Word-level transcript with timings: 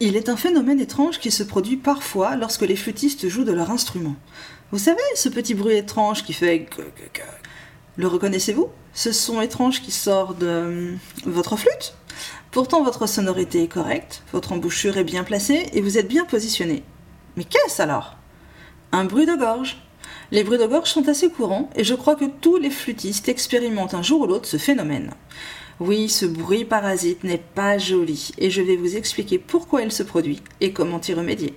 Il 0.00 0.16
est 0.16 0.28
un 0.28 0.36
phénomène 0.36 0.80
étrange 0.80 1.20
qui 1.20 1.30
se 1.30 1.44
produit 1.44 1.76
parfois 1.76 2.34
lorsque 2.34 2.62
les 2.62 2.74
flûtistes 2.74 3.28
jouent 3.28 3.44
de 3.44 3.52
leur 3.52 3.70
instrument. 3.70 4.16
Vous 4.72 4.78
savez, 4.78 5.00
ce 5.14 5.28
petit 5.28 5.54
bruit 5.54 5.76
étrange 5.76 6.24
qui 6.24 6.32
fait... 6.32 6.68
Le 7.96 8.08
reconnaissez-vous? 8.08 8.70
Ce 8.92 9.12
son 9.12 9.40
étrange 9.40 9.82
qui 9.82 9.92
sort 9.92 10.34
de 10.34 10.46
euh, 10.46 10.94
votre 11.26 11.56
flûte? 11.56 11.94
Pourtant, 12.50 12.82
votre 12.82 13.06
sonorité 13.06 13.62
est 13.62 13.68
correcte, 13.68 14.24
votre 14.32 14.52
embouchure 14.52 14.96
est 14.96 15.04
bien 15.04 15.22
placée 15.22 15.68
et 15.72 15.80
vous 15.80 15.96
êtes 15.96 16.08
bien 16.08 16.24
positionné. 16.24 16.82
Mais 17.36 17.44
qu'est-ce 17.44 17.80
alors? 17.80 18.16
Un 18.90 19.04
bruit 19.04 19.26
de 19.26 19.36
gorge. 19.36 19.80
Les 20.32 20.42
bruits 20.42 20.58
de 20.58 20.66
gorge 20.66 20.90
sont 20.90 21.08
assez 21.08 21.30
courants 21.30 21.70
et 21.76 21.84
je 21.84 21.94
crois 21.94 22.16
que 22.16 22.24
tous 22.24 22.56
les 22.56 22.70
flûtistes 22.70 23.28
expérimentent 23.28 23.94
un 23.94 24.02
jour 24.02 24.22
ou 24.22 24.26
l'autre 24.26 24.48
ce 24.48 24.56
phénomène. 24.56 25.12
Oui, 25.80 26.08
ce 26.08 26.24
bruit 26.24 26.64
parasite 26.64 27.24
n'est 27.24 27.42
pas 27.54 27.78
joli 27.78 28.30
et 28.38 28.48
je 28.50 28.62
vais 28.62 28.76
vous 28.76 28.96
expliquer 28.96 29.38
pourquoi 29.38 29.82
il 29.82 29.90
se 29.90 30.04
produit 30.04 30.40
et 30.60 30.72
comment 30.72 31.00
y 31.00 31.14
remédier. 31.14 31.54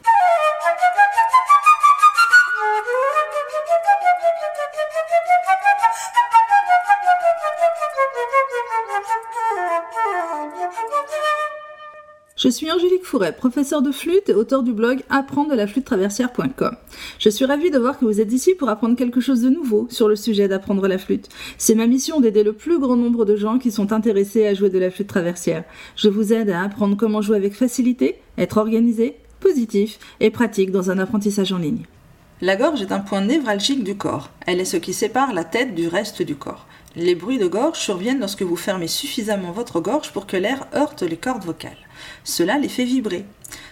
Je 12.37 12.49
suis 12.49 12.71
Angélique 12.71 13.03
Fouret, 13.03 13.35
professeure 13.35 13.81
de 13.81 13.91
flûte 13.91 14.29
et 14.29 14.35
auteur 14.35 14.61
du 14.61 14.71
blog 14.71 15.01
apprendre 15.09 15.49
de 15.49 15.55
la 15.55 15.65
flûte 15.65 15.85
traversière.com. 15.85 16.75
Je 17.17 17.29
suis 17.29 17.45
ravie 17.45 17.71
de 17.71 17.79
voir 17.79 17.97
que 17.97 18.05
vous 18.05 18.21
êtes 18.21 18.31
ici 18.31 18.53
pour 18.53 18.69
apprendre 18.69 18.95
quelque 18.95 19.19
chose 19.19 19.41
de 19.41 19.49
nouveau 19.49 19.87
sur 19.89 20.07
le 20.07 20.15
sujet 20.15 20.47
d'apprendre 20.47 20.87
la 20.87 20.99
flûte. 20.99 21.29
C'est 21.57 21.73
ma 21.73 21.87
mission 21.87 22.21
d'aider 22.21 22.43
le 22.43 22.53
plus 22.53 22.77
grand 22.77 22.95
nombre 22.95 23.25
de 23.25 23.35
gens 23.35 23.57
qui 23.57 23.71
sont 23.71 23.91
intéressés 23.91 24.45
à 24.45 24.53
jouer 24.53 24.69
de 24.69 24.77
la 24.77 24.91
flûte 24.91 25.07
traversière. 25.07 25.63
Je 25.95 26.09
vous 26.09 26.31
aide 26.31 26.51
à 26.51 26.61
apprendre 26.61 26.95
comment 26.95 27.23
jouer 27.23 27.37
avec 27.37 27.55
facilité, 27.55 28.19
être 28.37 28.57
organisé, 28.57 29.15
positif 29.39 29.97
et 30.19 30.29
pratique 30.29 30.69
dans 30.69 30.91
un 30.91 30.99
apprentissage 30.99 31.51
en 31.51 31.57
ligne. 31.57 31.85
La 32.39 32.55
gorge 32.55 32.83
est 32.83 32.91
un 32.91 32.99
point 32.99 33.21
névralgique 33.21 33.83
du 33.83 33.97
corps. 33.97 34.29
Elle 34.45 34.59
est 34.59 34.65
ce 34.65 34.77
qui 34.77 34.93
sépare 34.93 35.33
la 35.33 35.43
tête 35.43 35.73
du 35.73 35.87
reste 35.87 36.21
du 36.21 36.35
corps. 36.35 36.67
Les 36.95 37.15
bruits 37.15 37.39
de 37.39 37.47
gorge 37.47 37.79
surviennent 37.79 38.19
lorsque 38.19 38.43
vous 38.43 38.55
fermez 38.55 38.87
suffisamment 38.87 39.51
votre 39.51 39.79
gorge 39.79 40.11
pour 40.11 40.27
que 40.27 40.37
l'air 40.37 40.67
heurte 40.75 41.01
les 41.01 41.17
cordes 41.17 41.45
vocales. 41.45 41.77
Cela 42.23 42.59
les 42.59 42.69
fait 42.69 42.85
vibrer. 42.85 43.25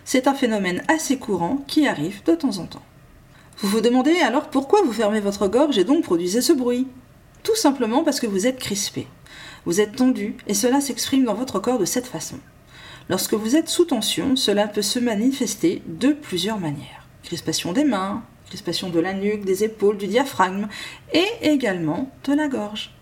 C'est 0.04 0.28
un 0.28 0.34
phénomène 0.34 0.82
assez 0.88 1.18
courant 1.18 1.64
qui 1.68 1.88
arrive 1.88 2.24
de 2.24 2.34
temps 2.34 2.58
en 2.58 2.66
temps. 2.66 2.82
Vous 3.60 3.68
vous 3.68 3.82
demandez 3.82 4.18
alors 4.18 4.50
pourquoi 4.50 4.82
vous 4.82 4.94
fermez 4.94 5.20
votre 5.20 5.48
gorge 5.48 5.78
et 5.78 5.84
donc 5.84 6.04
produisez 6.04 6.42
ce 6.42 6.54
bruit? 6.54 6.88
Tout 7.44 7.56
simplement 7.56 8.04
parce 8.04 8.20
que 8.20 8.28
vous 8.28 8.48
êtes 8.48 8.58
crispé. 8.58 9.06
Vous 9.66 9.80
êtes 9.80 9.96
tendu 9.96 10.38
et 10.48 10.56
cela 10.56 10.82
s'exprime 10.82 11.26
dans 11.26 11.36
votre 11.36 11.60
corps 11.60 11.78
de 11.78 11.86
cette 11.86 12.08
façon. 12.08 12.40
Lorsque 13.10 13.36
vous 13.36 13.56
êtes 13.56 13.70
sous 13.70 13.86
tension, 13.86 14.36
cela 14.36 14.68
peut 14.68 14.82
se 14.82 14.98
manifester 14.98 15.84
de 15.86 16.14
plusieurs 16.14 16.60
manières. 16.60 17.08
Crispation 17.24 17.72
des 17.72 17.84
mains, 17.84 18.24
crispation 18.48 18.90
de 18.90 19.00
la 19.00 19.14
nuque, 19.14 19.46
des 19.46 19.64
épaules, 19.64 19.98
du 19.98 20.08
diaphragme 20.08 20.68
et 21.14 21.26
également 21.42 22.12
de 22.26 22.34
la 22.34 22.48
gorge 22.48 22.96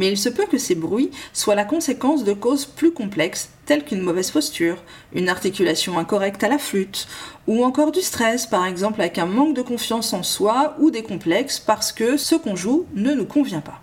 mais 0.00 0.08
il 0.08 0.16
se 0.16 0.30
peut 0.30 0.46
que 0.46 0.56
ces 0.56 0.74
bruits 0.74 1.10
soient 1.34 1.54
la 1.54 1.66
conséquence 1.66 2.24
de 2.24 2.32
causes 2.32 2.64
plus 2.64 2.92
complexes 2.92 3.50
telles 3.66 3.84
qu'une 3.84 4.00
mauvaise 4.00 4.30
posture, 4.30 4.82
une 5.12 5.28
articulation 5.28 5.98
incorrecte 5.98 6.42
à 6.42 6.48
la 6.48 6.58
flûte, 6.58 7.06
ou 7.46 7.64
encore 7.64 7.92
du 7.92 8.00
stress, 8.00 8.46
par 8.46 8.64
exemple 8.64 9.02
avec 9.02 9.18
un 9.18 9.26
manque 9.26 9.54
de 9.54 9.62
confiance 9.62 10.14
en 10.14 10.22
soi 10.22 10.74
ou 10.78 10.90
des 10.90 11.02
complexes 11.02 11.60
parce 11.60 11.92
que 11.92 12.16
ce 12.16 12.34
qu'on 12.34 12.56
joue 12.56 12.86
ne 12.94 13.12
nous 13.12 13.26
convient 13.26 13.60
pas. 13.60 13.82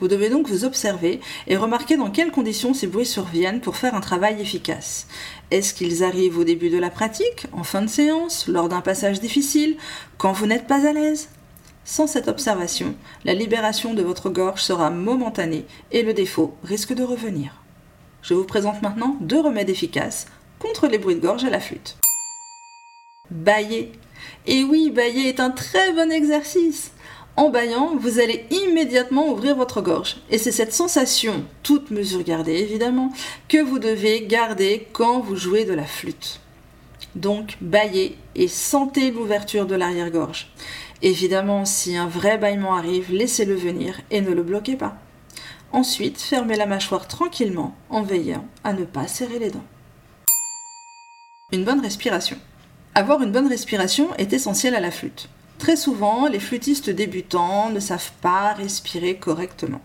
Vous 0.00 0.08
devez 0.08 0.28
donc 0.28 0.48
vous 0.48 0.64
observer 0.64 1.20
et 1.46 1.56
remarquer 1.56 1.96
dans 1.96 2.10
quelles 2.10 2.30
conditions 2.30 2.74
ces 2.74 2.86
bruits 2.86 3.06
surviennent 3.06 3.60
pour 3.60 3.76
faire 3.76 3.94
un 3.94 4.00
travail 4.00 4.40
efficace. 4.40 5.06
Est-ce 5.50 5.72
qu'ils 5.72 6.04
arrivent 6.04 6.38
au 6.38 6.44
début 6.44 6.68
de 6.68 6.78
la 6.78 6.90
pratique, 6.90 7.46
en 7.52 7.64
fin 7.64 7.82
de 7.82 7.88
séance, 7.88 8.46
lors 8.46 8.68
d'un 8.68 8.82
passage 8.82 9.20
difficile, 9.20 9.76
quand 10.18 10.32
vous 10.32 10.46
n'êtes 10.46 10.66
pas 10.66 10.86
à 10.86 10.92
l'aise? 10.92 11.28
Sans 11.84 12.06
cette 12.06 12.28
observation, 12.28 12.94
la 13.24 13.32
libération 13.32 13.94
de 13.94 14.02
votre 14.02 14.28
gorge 14.28 14.60
sera 14.62 14.90
momentanée 14.90 15.64
et 15.92 16.02
le 16.02 16.14
défaut 16.14 16.56
risque 16.64 16.92
de 16.92 17.04
revenir. 17.04 17.62
Je 18.22 18.34
vous 18.34 18.44
présente 18.44 18.82
maintenant 18.82 19.16
deux 19.20 19.40
remèdes 19.40 19.70
efficaces 19.70 20.26
contre 20.58 20.88
les 20.88 20.98
bruits 20.98 21.14
de 21.14 21.20
gorge 21.20 21.44
à 21.44 21.50
la 21.50 21.60
flûte. 21.60 21.96
Bailler. 23.30 23.92
Et 24.46 24.64
oui, 24.64 24.90
bailler 24.90 25.28
est 25.28 25.40
un 25.40 25.50
très 25.50 25.92
bon 25.92 26.10
exercice. 26.10 26.90
En 27.36 27.50
baillant, 27.50 27.94
vous 27.96 28.18
allez 28.18 28.46
immédiatement 28.50 29.28
ouvrir 29.28 29.56
votre 29.56 29.82
gorge. 29.82 30.16
Et 30.30 30.38
c'est 30.38 30.52
cette 30.52 30.72
sensation, 30.72 31.44
toute 31.62 31.90
mesure 31.90 32.22
gardée 32.22 32.54
évidemment, 32.54 33.12
que 33.48 33.62
vous 33.62 33.78
devez 33.78 34.22
garder 34.26 34.88
quand 34.92 35.20
vous 35.20 35.36
jouez 35.36 35.66
de 35.66 35.74
la 35.74 35.84
flûte. 35.84 36.40
Donc, 37.14 37.58
baillez 37.60 38.16
et 38.34 38.48
sentez 38.48 39.10
l'ouverture 39.10 39.66
de 39.66 39.74
l'arrière-gorge. 39.74 40.50
Évidemment, 41.02 41.66
si 41.66 41.94
un 41.96 42.08
vrai 42.08 42.38
bâillement 42.38 42.74
arrive, 42.74 43.12
laissez-le 43.12 43.54
venir 43.54 44.00
et 44.10 44.22
ne 44.22 44.32
le 44.32 44.42
bloquez 44.42 44.76
pas. 44.76 44.96
Ensuite, 45.72 46.20
fermez 46.20 46.56
la 46.56 46.66
mâchoire 46.66 47.06
tranquillement 47.06 47.74
en 47.90 48.02
veillant 48.02 48.46
à 48.64 48.72
ne 48.72 48.84
pas 48.84 49.06
serrer 49.08 49.38
les 49.38 49.50
dents. 49.50 49.64
Une 51.52 51.64
bonne 51.64 51.80
respiration. 51.80 52.38
Avoir 52.94 53.22
une 53.22 53.32
bonne 53.32 53.48
respiration 53.48 54.14
est 54.16 54.32
essentiel 54.32 54.74
à 54.74 54.80
la 54.80 54.90
flûte. 54.90 55.28
Très 55.58 55.76
souvent, 55.76 56.28
les 56.28 56.38
flûtistes 56.38 56.90
débutants 56.90 57.70
ne 57.70 57.80
savent 57.80 58.12
pas 58.20 58.52
respirer 58.52 59.16
correctement. 59.16 59.80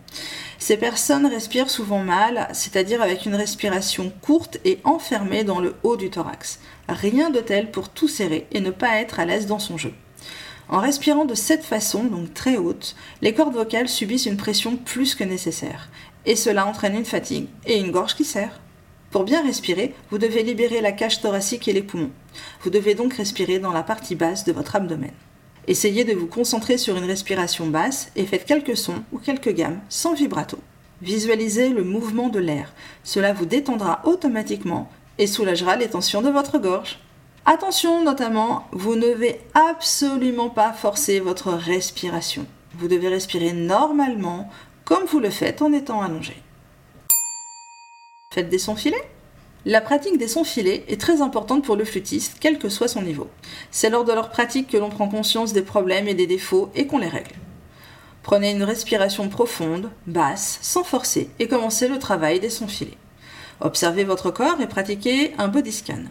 Ces 0.60 0.78
personnes 0.78 1.26
respirent 1.26 1.70
souvent 1.70 2.04
mal, 2.04 2.50
c'est-à-dire 2.54 3.02
avec 3.02 3.26
une 3.26 3.36
respiration 3.36 4.12
courte 4.22 4.60
et 4.66 4.80
enfermée 4.84 5.44
dans 5.44 5.60
le 5.60 5.76
haut 5.84 5.98
du 5.98 6.10
thorax. 6.10 6.60
Rien 6.90 7.30
de 7.30 7.40
tel 7.40 7.72
pour 7.72 7.90
tout 7.90 8.10
serrer 8.10 8.48
et 8.52 8.60
ne 8.60 8.70
pas 8.70 8.98
être 8.98 9.20
à 9.20 9.26
l'aise 9.26 9.48
dans 9.48 9.60
son 9.60 9.78
jeu. 9.78 9.94
En 10.70 10.80
respirant 10.80 11.26
de 11.26 11.36
cette 11.36 11.64
façon, 11.64 12.04
donc 12.04 12.34
très 12.34 12.58
haute, 12.58 12.96
les 13.22 13.34
cordes 13.34 13.56
vocales 13.56 13.90
subissent 13.90 14.26
une 14.26 14.38
pression 14.38 14.76
plus 14.76 15.16
que 15.16 15.24
nécessaire, 15.24 15.90
et 16.26 16.36
cela 16.36 16.66
entraîne 16.66 16.96
une 16.96 17.06
fatigue 17.06 17.48
et 17.66 17.80
une 17.80 17.92
gorge 17.92 18.16
qui 18.16 18.26
serre. 18.26 18.60
Pour 19.10 19.24
bien 19.24 19.44
respirer, 19.44 19.94
vous 20.12 20.18
devez 20.18 20.44
libérer 20.44 20.80
la 20.80 20.92
cage 20.94 21.22
thoracique 21.22 21.68
et 21.68 21.74
les 21.74 21.82
poumons. 21.82 22.12
Vous 22.62 22.70
devez 22.70 22.96
donc 22.96 23.14
respirer 23.14 23.60
dans 23.60 23.74
la 23.74 23.84
partie 23.84 24.16
basse 24.16 24.46
de 24.46 24.54
votre 24.54 24.76
abdomen. 24.76 25.12
Essayez 25.68 26.04
de 26.04 26.14
vous 26.14 26.28
concentrer 26.28 26.78
sur 26.78 26.98
une 26.98 27.06
respiration 27.06 27.68
basse 27.68 28.12
et 28.16 28.26
faites 28.26 28.46
quelques 28.46 28.78
sons 28.78 29.04
ou 29.12 29.20
quelques 29.20 29.54
gammes 29.54 29.80
sans 29.90 30.14
vibrato. 30.14 30.58
Visualisez 31.02 31.70
le 31.70 31.84
mouvement 31.84 32.30
de 32.30 32.40
l'air. 32.40 32.74
Cela 33.04 33.34
vous 33.34 33.46
détendra 33.46 34.02
automatiquement 34.06 34.92
et 35.18 35.28
soulagera 35.28 35.76
les 35.76 35.90
tensions 35.90 36.22
de 36.22 36.30
votre 36.30 36.58
gorge. 36.58 37.00
Attention 37.46 38.04
notamment, 38.04 38.68
vous 38.72 38.96
ne 38.96 39.02
devez 39.02 39.40
absolument 39.54 40.50
pas 40.50 40.74
forcer 40.74 41.20
votre 41.20 41.52
respiration. 41.52 42.46
Vous 42.76 42.88
devez 42.88 43.08
respirer 43.08 43.54
normalement 43.54 44.50
comme 44.86 45.06
vous 45.06 45.20
le 45.20 45.30
faites 45.30 45.62
en 45.62 45.74
étant 45.74 46.02
allongé. 46.02 46.36
Faites 48.34 48.50
des 48.50 48.60
sons 48.60 48.76
filés 48.76 49.04
La 49.64 49.80
pratique 49.80 50.18
des 50.18 50.28
sons 50.28 50.44
filés 50.44 50.84
est 50.88 51.00
très 51.00 51.22
importante 51.22 51.64
pour 51.64 51.76
le 51.76 51.86
flûtiste, 51.86 52.38
quel 52.40 52.58
que 52.58 52.68
soit 52.68 52.88
son 52.88 53.04
niveau. 53.04 53.28
C'est 53.70 53.92
lors 53.92 54.06
de 54.06 54.12
leur 54.12 54.32
pratique 54.32 54.68
que 54.68 54.78
l'on 54.78 54.90
prend 54.90 55.08
conscience 55.08 55.54
des 55.54 55.62
problèmes 55.62 56.08
et 56.08 56.16
des 56.16 56.26
défauts 56.26 56.72
et 56.74 56.88
qu'on 56.88 56.98
les 56.98 57.08
règle. 57.08 57.36
Prenez 58.24 58.50
une 58.52 58.64
respiration 58.64 59.30
profonde, 59.30 59.92
basse, 60.08 60.58
sans 60.64 60.84
forcer 60.84 61.30
et 61.38 61.48
commencez 61.48 61.88
le 61.88 62.00
travail 62.00 62.40
des 62.40 62.50
sons 62.50 62.68
filés. 62.68 62.98
Observez 63.60 64.04
votre 64.04 64.32
corps 64.32 64.60
et 64.62 64.68
pratiquez 64.68 65.34
un 65.38 65.48
body 65.48 65.72
scan. 65.72 66.06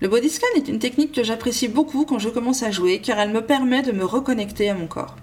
Le 0.00 0.08
body 0.08 0.28
scan 0.28 0.48
est 0.56 0.66
une 0.66 0.80
technique 0.80 1.12
que 1.12 1.22
j'apprécie 1.22 1.68
beaucoup 1.68 2.04
quand 2.04 2.18
je 2.18 2.28
commence 2.28 2.64
à 2.64 2.72
jouer 2.72 3.00
car 3.00 3.20
elle 3.20 3.30
me 3.30 3.46
permet 3.46 3.82
de 3.82 3.92
me 3.92 4.04
reconnecter 4.04 4.68
à 4.68 4.74
mon 4.74 4.88
corps. 4.88 5.14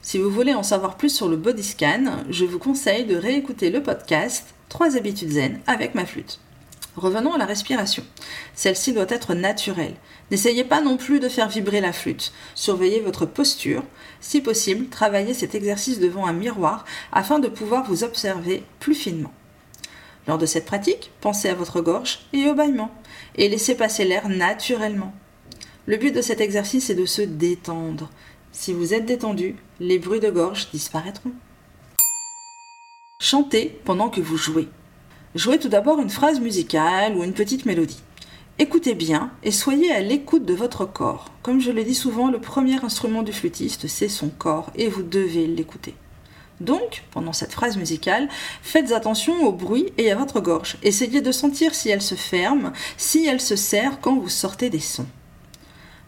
Si 0.00 0.16
vous 0.16 0.30
voulez 0.30 0.54
en 0.54 0.62
savoir 0.62 0.96
plus 0.96 1.12
sur 1.12 1.28
le 1.28 1.36
body 1.36 1.64
scan, 1.64 2.22
je 2.30 2.44
vous 2.44 2.60
conseille 2.60 3.04
de 3.04 3.16
réécouter 3.16 3.70
le 3.70 3.82
podcast 3.82 4.54
3 4.68 4.96
habitudes 4.96 5.32
zen 5.32 5.58
avec 5.66 5.96
ma 5.96 6.06
flûte. 6.06 6.38
Revenons 6.96 7.34
à 7.34 7.38
la 7.38 7.46
respiration. 7.46 8.04
Celle-ci 8.54 8.92
doit 8.92 9.06
être 9.08 9.34
naturelle. 9.34 9.94
N'essayez 10.30 10.64
pas 10.64 10.80
non 10.80 10.96
plus 10.96 11.20
de 11.20 11.28
faire 11.28 11.48
vibrer 11.48 11.80
la 11.80 11.92
flûte. 11.92 12.32
Surveillez 12.54 13.00
votre 13.00 13.26
posture. 13.26 13.84
Si 14.20 14.40
possible, 14.40 14.88
travaillez 14.88 15.34
cet 15.34 15.54
exercice 15.54 16.00
devant 16.00 16.26
un 16.26 16.32
miroir 16.32 16.84
afin 17.12 17.38
de 17.38 17.48
pouvoir 17.48 17.84
vous 17.84 18.02
observer 18.02 18.64
plus 18.80 18.94
finement. 18.94 19.32
Lors 20.26 20.38
de 20.38 20.46
cette 20.46 20.66
pratique, 20.66 21.10
pensez 21.20 21.48
à 21.48 21.54
votre 21.54 21.80
gorge 21.80 22.20
et 22.32 22.46
au 22.48 22.54
bâillement, 22.54 22.90
et 23.36 23.48
laissez 23.48 23.74
passer 23.74 24.04
l'air 24.04 24.28
naturellement. 24.28 25.14
Le 25.86 25.96
but 25.96 26.14
de 26.14 26.20
cet 26.20 26.40
exercice 26.40 26.90
est 26.90 26.94
de 26.94 27.06
se 27.06 27.22
détendre. 27.22 28.10
Si 28.52 28.72
vous 28.72 28.94
êtes 28.94 29.06
détendu, 29.06 29.56
les 29.78 29.98
bruits 29.98 30.20
de 30.20 30.30
gorge 30.30 30.68
disparaîtront. 30.72 31.32
Chantez 33.20 33.80
pendant 33.84 34.08
que 34.08 34.20
vous 34.20 34.36
jouez. 34.36 34.68
Jouez 35.36 35.60
tout 35.60 35.68
d'abord 35.68 36.00
une 36.00 36.10
phrase 36.10 36.40
musicale 36.40 37.14
ou 37.14 37.22
une 37.22 37.34
petite 37.34 37.64
mélodie. 37.64 38.02
Écoutez 38.58 38.96
bien 38.96 39.30
et 39.44 39.52
soyez 39.52 39.92
à 39.92 40.00
l'écoute 40.00 40.44
de 40.44 40.54
votre 40.54 40.86
corps. 40.86 41.26
Comme 41.42 41.60
je 41.60 41.70
le 41.70 41.84
dis 41.84 41.94
souvent, 41.94 42.32
le 42.32 42.40
premier 42.40 42.84
instrument 42.84 43.22
du 43.22 43.32
flûtiste, 43.32 43.86
c'est 43.86 44.08
son 44.08 44.28
corps 44.28 44.72
et 44.74 44.88
vous 44.88 45.04
devez 45.04 45.46
l'écouter. 45.46 45.94
Donc, 46.58 47.04
pendant 47.12 47.32
cette 47.32 47.52
phrase 47.52 47.76
musicale, 47.76 48.28
faites 48.60 48.90
attention 48.90 49.46
au 49.46 49.52
bruit 49.52 49.92
et 49.98 50.10
à 50.10 50.16
votre 50.16 50.40
gorge. 50.40 50.78
Essayez 50.82 51.20
de 51.20 51.30
sentir 51.30 51.76
si 51.76 51.90
elle 51.90 52.02
se 52.02 52.16
ferme, 52.16 52.72
si 52.96 53.24
elle 53.24 53.40
se 53.40 53.54
serre 53.54 54.00
quand 54.00 54.18
vous 54.18 54.28
sortez 54.28 54.68
des 54.68 54.80
sons. 54.80 55.06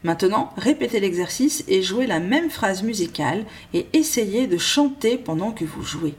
Maintenant, 0.02 0.52
répétez 0.56 0.98
l'exercice 0.98 1.62
et 1.68 1.80
jouez 1.80 2.08
la 2.08 2.18
même 2.18 2.50
phrase 2.50 2.82
musicale 2.82 3.44
et 3.72 3.86
essayez 3.92 4.48
de 4.48 4.58
chanter 4.58 5.16
pendant 5.16 5.52
que 5.52 5.64
vous 5.64 5.84
jouez. 5.84 6.16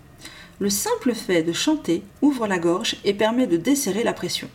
Le 0.59 0.69
simple 0.69 1.13
fait 1.13 1.43
de 1.43 1.53
chanter 1.53 2.03
ouvre 2.21 2.47
la 2.47 2.59
gorge 2.59 2.97
et 3.03 3.13
permet 3.13 3.47
de 3.47 3.57
desserrer 3.57 4.03
la 4.03 4.13
pression. 4.13 4.49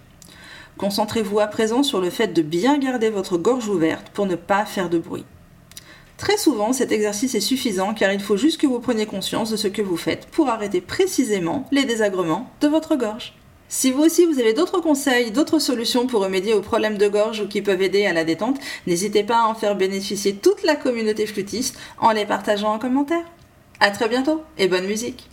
Concentrez-vous 0.76 1.40
à 1.40 1.48
présent 1.48 1.82
sur 1.82 2.00
le 2.00 2.08
fait 2.08 2.28
de 2.28 2.42
bien 2.42 2.78
garder 2.78 3.10
votre 3.10 3.36
gorge 3.36 3.68
ouverte 3.68 4.10
pour 4.14 4.26
ne 4.26 4.36
pas 4.36 4.64
faire 4.64 4.88
de 4.88 4.98
bruit. 4.98 5.24
Très 6.16 6.36
souvent, 6.36 6.72
cet 6.72 6.92
exercice 6.92 7.34
est 7.34 7.40
suffisant 7.40 7.94
car 7.94 8.12
il 8.12 8.20
faut 8.20 8.36
juste 8.36 8.60
que 8.60 8.66
vous 8.66 8.78
preniez 8.78 9.06
conscience 9.06 9.50
de 9.50 9.56
ce 9.56 9.68
que 9.68 9.82
vous 9.82 9.96
faites 9.96 10.26
pour 10.26 10.48
arrêter 10.48 10.80
précisément 10.80 11.66
les 11.72 11.84
désagréments 11.84 12.50
de 12.60 12.68
votre 12.68 12.96
gorge. 12.96 13.34
Si 13.68 13.90
vous 13.90 14.02
aussi 14.02 14.24
vous 14.24 14.40
avez 14.40 14.54
d'autres 14.54 14.80
conseils, 14.80 15.30
d'autres 15.30 15.58
solutions 15.58 16.06
pour 16.06 16.22
remédier 16.22 16.54
aux 16.54 16.62
problèmes 16.62 16.96
de 16.96 17.08
gorge 17.08 17.40
ou 17.40 17.48
qui 17.48 17.60
peuvent 17.60 17.82
aider 17.82 18.06
à 18.06 18.12
la 18.12 18.24
détente, 18.24 18.58
n'hésitez 18.86 19.24
pas 19.24 19.42
à 19.42 19.46
en 19.46 19.54
faire 19.54 19.76
bénéficier 19.76 20.34
toute 20.34 20.62
la 20.62 20.74
communauté 20.74 21.26
flûtiste 21.26 21.78
en 21.98 22.12
les 22.12 22.24
partageant 22.24 22.72
en 22.72 22.78
commentaire. 22.78 23.24
A 23.80 23.90
très 23.90 24.08
bientôt 24.08 24.42
et 24.56 24.68
bonne 24.68 24.86
musique 24.86 25.28